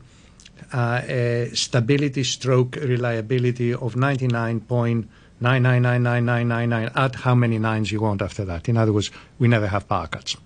uh, 0.72 1.02
a 1.08 1.50
stability 1.54 2.24
stroke 2.24 2.76
reliability 2.76 3.74
of 3.74 3.96
99.9999999 3.96 6.92
at 6.96 7.16
how 7.16 7.34
many 7.36 7.60
nines 7.60 7.92
you 7.92 8.00
want 8.02 8.22
after 8.22 8.46
that. 8.46 8.70
In 8.70 8.78
other 8.78 8.94
words, 8.94 9.12
we 9.40 9.48
never 9.48 9.68
have 9.68 9.88
power 9.88 10.08
cuts. 10.08 10.38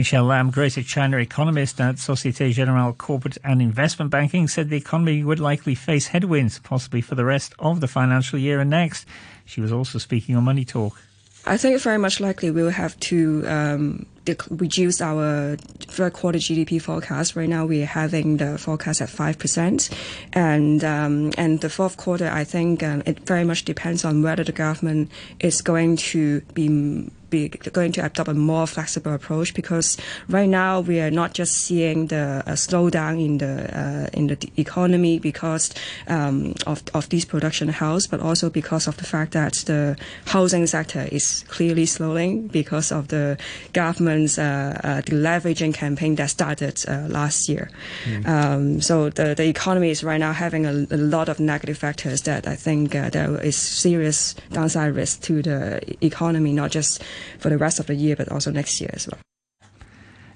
Michelle 0.00 0.24
Lam, 0.24 0.50
Greater 0.50 0.82
China 0.82 1.18
economist 1.18 1.78
at 1.78 1.98
Societe 1.98 2.54
Generale 2.54 2.94
Corporate 2.94 3.36
and 3.44 3.60
Investment 3.60 4.10
Banking, 4.10 4.48
said 4.48 4.70
the 4.70 4.76
economy 4.78 5.22
would 5.22 5.38
likely 5.38 5.74
face 5.74 6.06
headwinds, 6.06 6.58
possibly 6.58 7.02
for 7.02 7.16
the 7.16 7.24
rest 7.26 7.52
of 7.58 7.82
the 7.82 7.86
financial 7.86 8.38
year 8.38 8.60
and 8.60 8.70
next. 8.70 9.06
She 9.44 9.60
was 9.60 9.70
also 9.70 9.98
speaking 9.98 10.34
on 10.36 10.44
Money 10.44 10.64
Talk. 10.64 10.98
I 11.44 11.58
think 11.58 11.78
very 11.82 11.98
much 11.98 12.18
likely 12.18 12.50
we 12.50 12.62
will 12.62 12.70
have 12.70 12.98
to 13.00 13.44
um, 13.46 14.06
reduced 14.48 15.02
our 15.02 15.56
third 15.80 16.14
quarter 16.14 16.38
GDP 16.38 16.80
forecast. 16.80 17.36
Right 17.36 17.48
now, 17.50 17.66
we're 17.66 17.84
having 17.84 18.38
the 18.38 18.56
forecast 18.56 19.02
at 19.02 19.10
5%. 19.10 19.92
And, 20.32 20.82
um, 20.82 21.32
and 21.36 21.60
the 21.60 21.68
fourth 21.68 21.98
quarter, 21.98 22.30
I 22.32 22.44
think 22.44 22.82
um, 22.82 23.02
it 23.04 23.26
very 23.26 23.44
much 23.44 23.66
depends 23.66 24.06
on 24.06 24.22
whether 24.22 24.44
the 24.44 24.52
government 24.52 25.10
is 25.40 25.60
going 25.60 25.98
to 25.98 26.40
be 26.54 27.10
be 27.30 27.48
going 27.48 27.92
to 27.92 28.04
adopt 28.04 28.28
a 28.28 28.34
more 28.34 28.66
flexible 28.66 29.14
approach 29.14 29.54
because 29.54 29.96
right 30.28 30.48
now 30.48 30.80
we 30.80 31.00
are 31.00 31.10
not 31.10 31.34
just 31.34 31.54
seeing 31.54 32.08
the 32.08 32.42
slowdown 32.48 33.24
in 33.24 33.38
the 33.38 33.78
uh, 33.78 34.06
in 34.12 34.26
the 34.26 34.38
economy 34.56 35.18
because 35.18 35.72
um, 36.08 36.54
of 36.66 36.82
of 36.94 37.08
these 37.08 37.24
production 37.24 37.68
house, 37.68 38.06
but 38.06 38.20
also 38.20 38.50
because 38.50 38.86
of 38.86 38.96
the 38.96 39.04
fact 39.04 39.32
that 39.32 39.54
the 39.66 39.96
housing 40.26 40.66
sector 40.66 41.08
is 41.10 41.44
clearly 41.48 41.86
slowing 41.86 42.48
because 42.48 42.92
of 42.92 43.08
the 43.08 43.38
government's 43.72 44.38
uh, 44.38 44.80
uh, 44.84 45.00
deleveraging 45.02 45.74
campaign 45.74 46.16
that 46.16 46.30
started 46.30 46.82
uh, 46.88 47.06
last 47.08 47.48
year. 47.48 47.70
Mm. 48.04 48.26
Um, 48.26 48.80
so 48.80 49.10
the 49.10 49.34
the 49.34 49.44
economy 49.44 49.90
is 49.90 50.02
right 50.04 50.20
now 50.20 50.32
having 50.32 50.66
a, 50.66 50.86
a 50.90 50.96
lot 50.96 51.28
of 51.28 51.40
negative 51.40 51.78
factors 51.78 52.22
that 52.22 52.46
I 52.46 52.56
think 52.56 52.94
uh, 52.94 53.10
there 53.10 53.40
is 53.40 53.56
serious 53.56 54.34
downside 54.52 54.94
risk 54.94 55.22
to 55.22 55.42
the 55.42 55.80
economy, 56.04 56.52
not 56.52 56.70
just 56.70 57.02
for 57.38 57.48
the 57.48 57.58
rest 57.58 57.78
of 57.80 57.86
the 57.86 57.94
year, 57.94 58.16
but 58.16 58.28
also 58.28 58.50
next 58.50 58.80
year 58.80 58.90
as 58.92 59.08
well. 59.08 59.20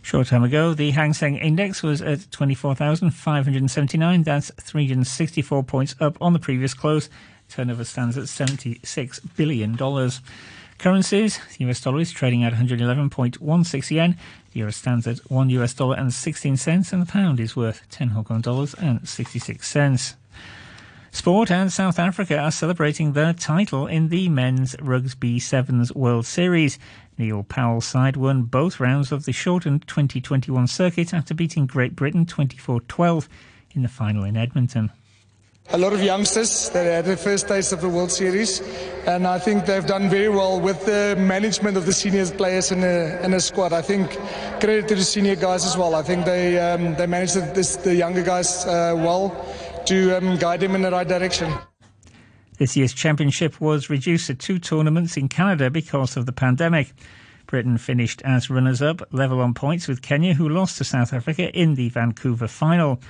Short 0.02 0.26
time 0.26 0.44
ago, 0.44 0.74
the 0.74 0.90
Hang 0.90 1.14
Seng 1.14 1.36
Index 1.36 1.82
was 1.82 2.02
at 2.02 2.30
24,579. 2.30 4.22
That's 4.22 4.50
364 4.60 5.62
points 5.62 5.94
up 5.98 6.18
on 6.20 6.34
the 6.34 6.38
previous 6.38 6.74
close. 6.74 7.08
Turnover 7.48 7.84
stands 7.84 8.18
at 8.18 8.24
$76 8.24 9.20
billion. 9.34 9.78
Currencies, 10.78 11.40
the 11.56 11.64
US 11.70 11.80
dollar 11.80 12.00
is 12.00 12.12
trading 12.12 12.44
at 12.44 12.52
111.16 12.52 13.90
yen. 13.90 14.18
The 14.52 14.58
euro 14.58 14.72
stands 14.72 15.06
at 15.06 15.18
1 15.30 15.50
US 15.50 15.72
dollar 15.72 15.96
and 15.96 16.12
16 16.12 16.58
cents, 16.58 16.92
and 16.92 17.00
the 17.00 17.10
pound 17.10 17.40
is 17.40 17.56
worth 17.56 17.88
10 17.90 18.08
Hong 18.08 18.24
Kong 18.24 18.42
dollars 18.42 18.74
and 18.74 19.08
66 19.08 19.66
cents. 19.66 20.16
Sport 21.14 21.48
and 21.52 21.72
South 21.72 22.00
Africa 22.00 22.36
are 22.36 22.50
celebrating 22.50 23.12
their 23.12 23.32
title 23.32 23.86
in 23.86 24.08
the 24.08 24.28
men's 24.28 24.74
Rugby 24.82 25.38
Sevens 25.38 25.94
World 25.94 26.26
Series. 26.26 26.76
Neil 27.16 27.44
Powell's 27.44 27.86
side 27.86 28.16
won 28.16 28.42
both 28.42 28.80
rounds 28.80 29.12
of 29.12 29.24
the 29.24 29.32
shortened 29.32 29.86
2021 29.86 30.66
circuit 30.66 31.14
after 31.14 31.32
beating 31.32 31.66
Great 31.66 31.94
Britain 31.94 32.26
24-12 32.26 33.28
in 33.76 33.82
the 33.82 33.88
final 33.88 34.24
in 34.24 34.36
Edmonton. 34.36 34.90
A 35.70 35.78
lot 35.78 35.92
of 35.92 36.02
youngsters 36.02 36.68
that 36.70 36.84
had 36.84 37.04
their 37.04 37.16
first 37.16 37.46
taste 37.46 37.72
of 37.72 37.80
the 37.80 37.88
World 37.88 38.10
Series, 38.10 38.60
and 39.06 39.26
I 39.26 39.38
think 39.38 39.64
they've 39.64 39.86
done 39.86 40.10
very 40.10 40.28
well 40.28 40.60
with 40.60 40.84
the 40.84 41.14
management 41.16 41.76
of 41.76 41.86
the 41.86 41.92
senior 41.92 42.26
players 42.26 42.70
in 42.70 42.80
the, 42.80 43.24
in 43.24 43.30
the 43.30 43.40
squad. 43.40 43.72
I 43.72 43.80
think 43.80 44.10
credit 44.60 44.88
to 44.88 44.96
the 44.96 45.04
senior 45.04 45.36
guys 45.36 45.64
as 45.64 45.76
well. 45.76 45.94
I 45.94 46.02
think 46.02 46.26
they 46.26 46.58
um, 46.58 46.96
they 46.96 47.06
managed 47.06 47.34
the, 47.34 47.80
the 47.82 47.94
younger 47.94 48.22
guys 48.22 48.66
uh, 48.66 48.94
well 48.94 49.30
to 49.86 50.16
um, 50.16 50.36
guide 50.36 50.62
him 50.62 50.74
in 50.74 50.82
the 50.82 50.90
right 50.90 51.06
direction. 51.06 51.52
This 52.58 52.76
year's 52.76 52.94
championship 52.94 53.60
was 53.60 53.90
reduced 53.90 54.28
to 54.28 54.34
two 54.34 54.58
tournaments 54.58 55.16
in 55.16 55.28
Canada 55.28 55.70
because 55.70 56.16
of 56.16 56.26
the 56.26 56.32
pandemic. 56.32 56.92
Britain 57.46 57.78
finished 57.78 58.22
as 58.22 58.48
runners 58.48 58.80
up, 58.80 59.02
level 59.12 59.40
on 59.40 59.54
points 59.54 59.88
with 59.88 60.02
Kenya, 60.02 60.34
who 60.34 60.48
lost 60.48 60.78
to 60.78 60.84
South 60.84 61.12
Africa 61.12 61.50
in 61.50 61.74
the 61.74 61.88
Vancouver 61.88 62.48
final. 62.48 63.00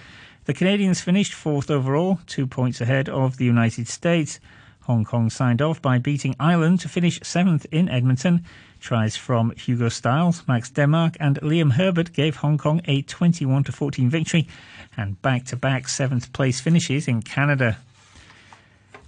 The 0.47 0.55
Canadians 0.55 1.01
finished 1.01 1.33
fourth 1.33 1.71
overall, 1.71 2.19
two 2.27 2.47
points 2.47 2.81
ahead 2.81 3.09
of 3.09 3.37
the 3.37 3.45
United 3.45 3.89
States. 3.89 4.41
Hong 4.83 5.05
Kong 5.05 5.31
signed 5.31 5.63
off 5.63 5.81
by 5.81 5.99
beating 5.99 6.35
Ireland 6.39 6.81
to 6.81 6.89
finish 6.89 7.21
seventh 7.23 7.67
in 7.71 7.89
Edmonton. 7.89 8.45
Tries 8.85 9.17
from 9.17 9.53
Hugo 9.53 9.89
Stiles, 9.89 10.43
Max 10.47 10.69
Denmark, 10.69 11.17
and 11.19 11.41
Liam 11.41 11.73
Herbert 11.73 12.13
gave 12.13 12.37
Hong 12.37 12.59
Kong 12.59 12.83
a 12.85 13.01
21 13.01 13.65
14 13.65 14.11
victory 14.11 14.47
and 14.95 15.23
back 15.23 15.47
to 15.47 15.57
back 15.57 15.89
seventh 15.89 16.31
place 16.35 16.61
finishes 16.61 17.09
in 17.09 17.23
Canada. 17.23 17.79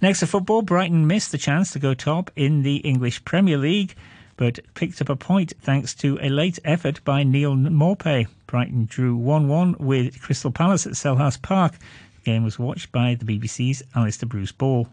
Next 0.01 0.21
to 0.21 0.25
football, 0.25 0.63
Brighton 0.63 1.05
missed 1.05 1.31
the 1.31 1.37
chance 1.37 1.69
to 1.73 1.79
go 1.79 1.93
top 1.93 2.31
in 2.35 2.63
the 2.63 2.77
English 2.77 3.23
Premier 3.23 3.59
League, 3.59 3.93
but 4.35 4.57
picked 4.73 4.99
up 4.99 5.09
a 5.09 5.15
point 5.15 5.53
thanks 5.61 5.93
to 5.93 6.17
a 6.23 6.29
late 6.29 6.57
effort 6.65 7.03
by 7.05 7.21
Neal 7.21 7.55
Maupay. 7.55 8.25
Brighton 8.47 8.87
drew 8.87 9.15
1 9.15 9.47
1 9.47 9.75
with 9.77 10.19
Crystal 10.19 10.49
Palace 10.49 10.87
at 10.87 10.93
Selhurst 10.93 11.43
Park. 11.43 11.73
The 12.23 12.31
game 12.31 12.43
was 12.43 12.57
watched 12.57 12.91
by 12.91 13.13
the 13.13 13.25
BBC's 13.25 13.83
Alistair 13.93 14.27
Bruce 14.27 14.51
Ball. 14.51 14.87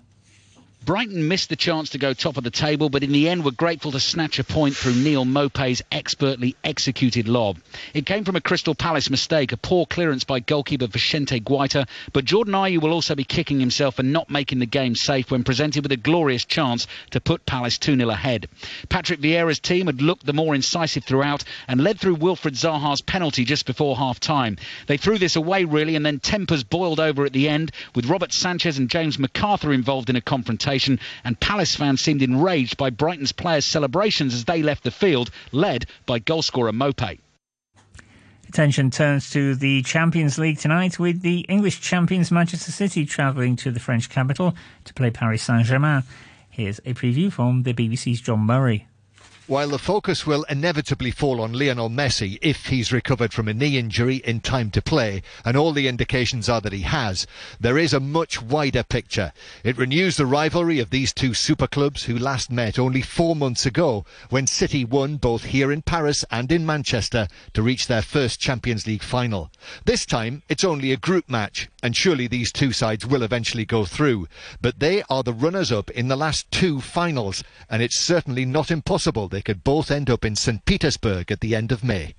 Brighton 0.84 1.28
missed 1.28 1.48
the 1.48 1.56
chance 1.56 1.90
to 1.90 1.98
go 1.98 2.12
top 2.12 2.36
of 2.36 2.44
the 2.44 2.50
table, 2.50 2.90
but 2.90 3.02
in 3.02 3.12
the 3.12 3.26
end 3.26 3.42
were 3.42 3.52
grateful 3.52 3.92
to 3.92 4.00
snatch 4.00 4.38
a 4.38 4.44
point 4.44 4.76
through 4.76 4.94
Neal 4.94 5.24
Maupay's 5.24 5.80
expertly 5.90 6.56
executed 6.62 7.26
lob. 7.26 7.56
It 7.94 8.04
came 8.04 8.22
from 8.22 8.36
a 8.36 8.40
Crystal 8.42 8.74
Palace 8.74 9.08
mistake, 9.08 9.52
a 9.52 9.56
poor 9.56 9.86
clearance 9.86 10.24
by 10.24 10.40
goalkeeper 10.40 10.86
Vicente 10.86 11.40
Guaita, 11.40 11.86
but 12.12 12.26
Jordan 12.26 12.52
Ayew 12.52 12.82
will 12.82 12.92
also 12.92 13.14
be 13.14 13.24
kicking 13.24 13.60
himself 13.60 13.96
for 13.96 14.02
not 14.02 14.28
making 14.28 14.58
the 14.58 14.66
game 14.66 14.94
safe 14.94 15.30
when 15.30 15.42
presented 15.42 15.84
with 15.84 15.92
a 15.92 15.96
glorious 15.96 16.44
chance 16.44 16.86
to 17.12 17.20
put 17.20 17.46
Palace 17.46 17.78
2-0 17.78 18.12
ahead. 18.12 18.46
Patrick 18.90 19.20
Vieira's 19.20 19.60
team 19.60 19.86
had 19.86 20.02
looked 20.02 20.26
the 20.26 20.34
more 20.34 20.54
incisive 20.54 21.04
throughout 21.04 21.44
and 21.66 21.82
led 21.82 21.98
through 21.98 22.16
Wilfried 22.16 22.56
Zaha's 22.56 23.00
penalty 23.00 23.46
just 23.46 23.64
before 23.64 23.96
half-time. 23.96 24.58
They 24.86 24.98
threw 24.98 25.16
this 25.16 25.36
away 25.36 25.64
really 25.64 25.96
and 25.96 26.04
then 26.04 26.20
tempers 26.20 26.62
boiled 26.62 27.00
over 27.00 27.24
at 27.24 27.32
the 27.32 27.48
end 27.48 27.72
with 27.94 28.04
Robert 28.04 28.34
Sanchez 28.34 28.76
and 28.76 28.90
James 28.90 29.16
McArthur 29.16 29.72
involved 29.72 30.10
in 30.10 30.16
a 30.16 30.20
confrontation 30.20 30.73
and 31.24 31.40
Palace 31.40 31.74
fans 31.74 32.00
seemed 32.00 32.22
enraged 32.22 32.76
by 32.76 32.90
Brighton's 32.90 33.32
players' 33.32 33.64
celebrations 33.64 34.34
as 34.34 34.44
they 34.44 34.62
left 34.62 34.84
the 34.84 34.90
field, 34.90 35.30
led 35.52 35.86
by 36.06 36.20
goalscorer 36.20 36.72
Maupay. 36.72 37.18
Attention 38.48 38.90
turns 38.90 39.30
to 39.30 39.54
the 39.54 39.82
Champions 39.82 40.38
League 40.38 40.58
tonight 40.58 40.98
with 40.98 41.22
the 41.22 41.40
English 41.48 41.80
champions 41.80 42.30
Manchester 42.30 42.70
City 42.70 43.04
travelling 43.04 43.56
to 43.56 43.70
the 43.72 43.80
French 43.80 44.08
capital 44.08 44.54
to 44.84 44.94
play 44.94 45.10
Paris 45.10 45.42
Saint 45.42 45.64
Germain. 45.64 46.04
Here's 46.50 46.78
a 46.80 46.94
preview 46.94 47.32
from 47.32 47.64
the 47.64 47.74
BBC's 47.74 48.20
John 48.20 48.40
Murray. 48.40 48.86
While 49.46 49.68
the 49.68 49.78
focus 49.78 50.26
will 50.26 50.44
inevitably 50.44 51.10
fall 51.10 51.38
on 51.38 51.52
Lionel 51.52 51.90
Messi 51.90 52.38
if 52.40 52.68
he's 52.68 52.94
recovered 52.94 53.34
from 53.34 53.46
a 53.46 53.52
knee 53.52 53.76
injury 53.76 54.22
in 54.24 54.40
time 54.40 54.70
to 54.70 54.80
play, 54.80 55.22
and 55.44 55.54
all 55.54 55.72
the 55.72 55.86
indications 55.86 56.48
are 56.48 56.62
that 56.62 56.72
he 56.72 56.80
has, 56.80 57.26
there 57.60 57.76
is 57.76 57.92
a 57.92 58.00
much 58.00 58.40
wider 58.40 58.82
picture. 58.82 59.34
It 59.62 59.76
renews 59.76 60.16
the 60.16 60.24
rivalry 60.24 60.78
of 60.78 60.88
these 60.88 61.12
two 61.12 61.34
super 61.34 61.66
clubs 61.66 62.04
who 62.04 62.16
last 62.16 62.50
met 62.50 62.78
only 62.78 63.02
four 63.02 63.36
months 63.36 63.66
ago 63.66 64.06
when 64.30 64.46
City 64.46 64.82
won 64.82 65.18
both 65.18 65.44
here 65.44 65.70
in 65.70 65.82
Paris 65.82 66.24
and 66.30 66.50
in 66.50 66.64
Manchester 66.64 67.28
to 67.52 67.60
reach 67.60 67.86
their 67.86 68.00
first 68.00 68.40
Champions 68.40 68.86
League 68.86 69.02
final. 69.02 69.50
This 69.84 70.06
time 70.06 70.42
it's 70.48 70.64
only 70.64 70.90
a 70.90 70.96
group 70.96 71.28
match, 71.28 71.68
and 71.82 71.94
surely 71.94 72.26
these 72.26 72.50
two 72.50 72.72
sides 72.72 73.04
will 73.04 73.22
eventually 73.22 73.66
go 73.66 73.84
through. 73.84 74.26
But 74.62 74.78
they 74.78 75.02
are 75.10 75.22
the 75.22 75.34
runners 75.34 75.70
up 75.70 75.90
in 75.90 76.08
the 76.08 76.16
last 76.16 76.50
two 76.50 76.80
finals, 76.80 77.44
and 77.68 77.82
it's 77.82 78.00
certainly 78.00 78.46
not 78.46 78.70
impossible 78.70 79.28
they 79.34 79.42
could 79.42 79.64
both 79.64 79.90
end 79.90 80.08
up 80.08 80.24
in 80.24 80.36
St. 80.36 80.64
Petersburg 80.64 81.32
at 81.32 81.40
the 81.40 81.56
end 81.56 81.72
of 81.72 81.82
May. 81.82 82.14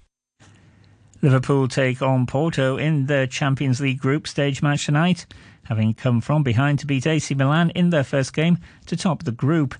Liverpool 1.21 1.67
take 1.69 2.01
on 2.01 2.27
Porto 2.27 2.77
in 2.77 3.05
the 3.05 3.25
Champions 3.25 3.79
League 3.79 3.99
group 3.99 4.27
stage 4.27 4.61
match 4.61 4.85
tonight, 4.85 5.25
having 5.63 5.93
come 5.93 6.19
from 6.19 6.43
behind 6.43 6.77
to 6.79 6.85
beat 6.85 7.07
AC 7.07 7.33
Milan 7.33 7.69
in 7.71 7.89
their 7.89 8.03
first 8.03 8.33
game 8.33 8.57
to 8.85 8.97
top 8.97 9.23
the 9.23 9.31
group. 9.31 9.75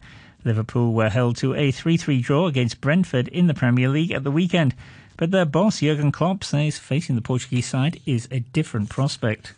Liverpool 0.45 0.93
were 0.93 1.09
held 1.09 1.35
to 1.37 1.53
a 1.53 1.71
3 1.71 1.97
3 1.97 2.21
draw 2.21 2.47
against 2.47 2.79
Brentford 2.79 3.27
in 3.27 3.47
the 3.47 3.53
Premier 3.53 3.89
League 3.89 4.11
at 4.11 4.23
the 4.23 4.31
weekend, 4.31 4.73
but 5.17 5.31
their 5.31 5.45
boss 5.45 5.81
Jurgen 5.81 6.11
Klopp 6.11 6.43
says 6.43 6.79
facing 6.79 7.15
the 7.15 7.21
Portuguese 7.21 7.67
side 7.67 7.99
is 8.05 8.29
a 8.31 8.39
different 8.39 8.89
prospect. 8.89 9.53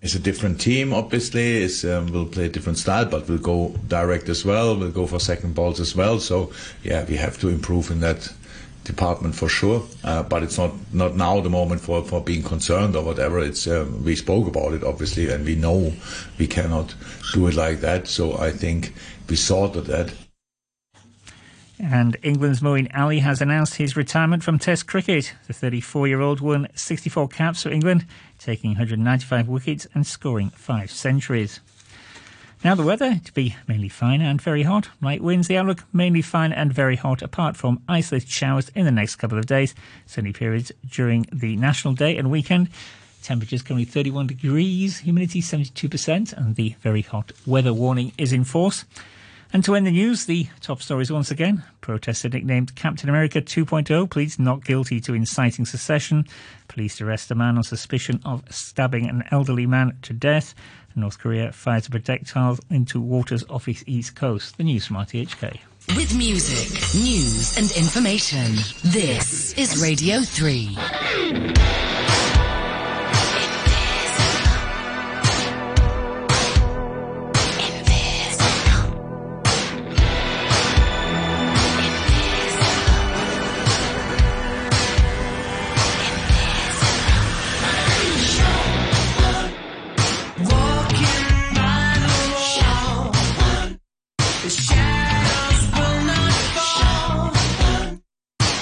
It's 0.00 0.14
a 0.14 0.20
different 0.20 0.60
team, 0.60 0.92
obviously. 0.92 1.64
It's, 1.64 1.84
um, 1.84 2.12
we'll 2.12 2.26
play 2.26 2.46
a 2.46 2.48
different 2.48 2.78
style, 2.78 3.06
but 3.06 3.28
we'll 3.28 3.38
go 3.38 3.74
direct 3.88 4.28
as 4.28 4.44
well. 4.44 4.76
We'll 4.76 4.92
go 4.92 5.06
for 5.06 5.18
second 5.18 5.54
balls 5.56 5.80
as 5.80 5.96
well. 5.96 6.20
So, 6.20 6.52
yeah, 6.84 7.04
we 7.04 7.16
have 7.16 7.38
to 7.40 7.48
improve 7.48 7.90
in 7.90 8.00
that 8.00 8.32
department 8.84 9.34
for 9.34 9.48
sure. 9.48 9.82
Uh, 10.04 10.22
but 10.22 10.42
it's 10.42 10.56
not, 10.56 10.72
not 10.92 11.14
now 11.16 11.40
the 11.40 11.50
moment 11.50 11.80
for, 11.80 12.02
for 12.02 12.20
being 12.20 12.42
concerned 12.42 12.96
or 12.96 13.04
whatever. 13.04 13.38
It's 13.38 13.66
um, 13.66 14.04
we 14.04 14.16
spoke 14.16 14.48
about 14.48 14.72
it 14.72 14.82
obviously, 14.82 15.30
and 15.30 15.44
we 15.44 15.54
know 15.54 15.92
we 16.38 16.46
cannot 16.46 16.94
do 17.34 17.46
it 17.48 17.54
like 17.54 17.80
that. 17.80 18.08
So 18.08 18.38
I 18.38 18.50
think 18.50 18.94
we 19.28 19.36
sorted 19.36 19.86
that. 19.86 20.12
And 21.80 22.16
England's 22.24 22.60
Moeen 22.60 22.90
Ali 22.96 23.20
has 23.20 23.40
announced 23.40 23.76
his 23.76 23.96
retirement 23.96 24.42
from 24.42 24.58
Test 24.58 24.88
cricket. 24.88 25.34
The 25.46 25.52
34 25.52 26.08
year 26.08 26.20
old 26.20 26.40
won 26.40 26.66
64 26.74 27.28
caps 27.28 27.62
for 27.62 27.70
England, 27.70 28.04
taking 28.38 28.70
195 28.70 29.48
wickets 29.48 29.86
and 29.94 30.06
scoring 30.06 30.50
five 30.50 30.90
centuries. 30.90 31.60
Now 32.64 32.74
the 32.74 32.82
weather 32.82 33.20
to 33.24 33.32
be 33.34 33.54
mainly 33.68 33.88
fine 33.88 34.20
and 34.20 34.42
very 34.42 34.64
hot. 34.64 34.88
Light 35.00 35.22
winds, 35.22 35.46
the 35.46 35.56
outlook 35.56 35.84
mainly 35.92 36.22
fine 36.22 36.52
and 36.52 36.72
very 36.72 36.96
hot, 36.96 37.22
apart 37.22 37.56
from 37.56 37.82
isolated 37.88 38.28
showers 38.28 38.68
in 38.74 38.84
the 38.84 38.90
next 38.90 39.16
couple 39.16 39.38
of 39.38 39.46
days. 39.46 39.76
Sunny 40.06 40.32
periods 40.32 40.72
during 40.90 41.26
the 41.32 41.56
National 41.56 41.94
Day 41.94 42.16
and 42.16 42.30
weekend. 42.30 42.68
Temperatures 43.22 43.62
currently 43.62 43.84
31 43.84 44.26
degrees, 44.26 44.98
humidity 44.98 45.40
72%, 45.40 46.32
and 46.32 46.56
the 46.56 46.74
very 46.80 47.02
hot 47.02 47.30
weather 47.46 47.72
warning 47.72 48.12
is 48.18 48.32
in 48.32 48.42
force. 48.42 48.84
And 49.52 49.64
to 49.64 49.74
end 49.74 49.86
the 49.86 49.90
news, 49.90 50.26
the 50.26 50.46
top 50.60 50.82
stories 50.82 51.10
once 51.10 51.30
again. 51.30 51.64
Protester 51.80 52.28
nicknamed 52.28 52.74
Captain 52.74 53.08
America 53.08 53.40
2.0 53.40 54.10
pleads 54.10 54.38
not 54.38 54.64
guilty 54.64 55.00
to 55.00 55.14
inciting 55.14 55.64
secession. 55.64 56.26
Police 56.68 57.00
arrest 57.00 57.30
a 57.30 57.34
man 57.34 57.56
on 57.56 57.62
suspicion 57.62 58.20
of 58.26 58.42
stabbing 58.50 59.08
an 59.08 59.24
elderly 59.30 59.66
man 59.66 59.96
to 60.02 60.12
death. 60.12 60.54
North 60.94 61.18
Korea 61.18 61.52
fires 61.52 61.86
a 61.86 61.90
projectile 61.90 62.58
into 62.70 63.00
waters 63.00 63.44
off 63.48 63.68
its 63.68 63.84
east 63.86 64.16
coast. 64.16 64.58
The 64.58 64.64
news 64.64 64.86
from 64.86 64.96
RTHK. 64.96 65.58
With 65.96 66.14
music, 66.14 66.70
news, 67.00 67.56
and 67.56 67.70
information, 67.72 68.56
this 68.84 69.54
is 69.54 69.80
Radio 69.80 70.20
3. 70.20 70.76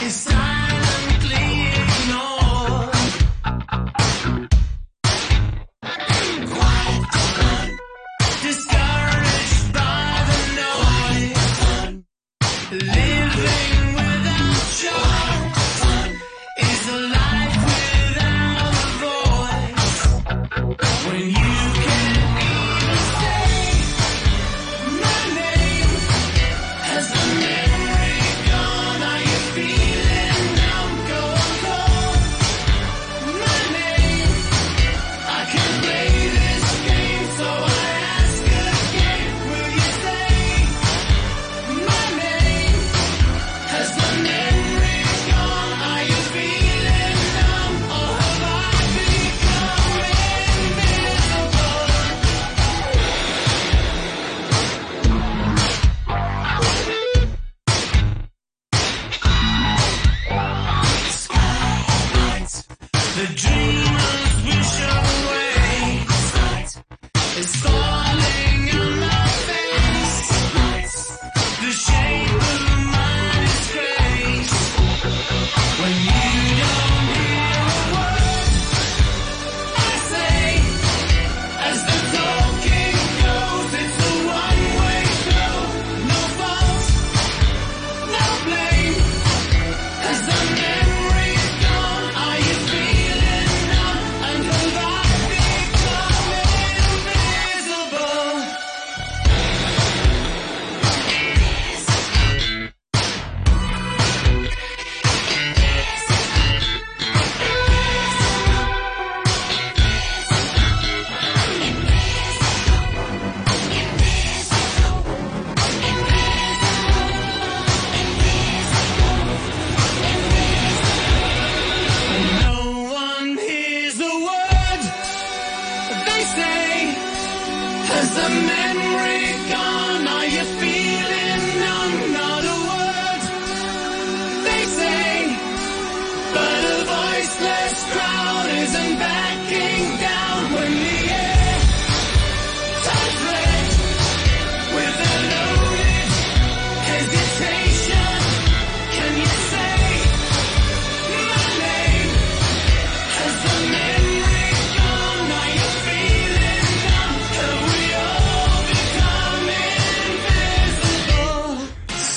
It's 0.07 0.25
time. 0.25 0.46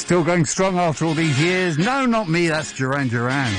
Still 0.10 0.24
going 0.24 0.44
strong 0.46 0.80
after 0.80 1.06
all 1.06 1.14
these 1.14 1.40
years? 1.40 1.78
No, 1.78 2.04
not 2.08 2.28
me, 2.28 2.48
that's 2.48 2.74
Duran 2.74 3.10
Duran. 3.10 3.54